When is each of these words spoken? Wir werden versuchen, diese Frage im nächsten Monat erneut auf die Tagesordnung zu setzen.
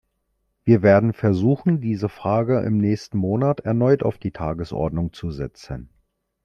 Wir 0.63 0.81
werden 0.81 1.13
versuchen, 1.13 1.79
diese 1.79 2.09
Frage 2.09 2.61
im 2.61 2.79
nächsten 2.79 3.19
Monat 3.19 3.59
erneut 3.59 4.01
auf 4.01 4.17
die 4.17 4.31
Tagesordnung 4.31 5.13
zu 5.13 5.29
setzen. 5.29 5.89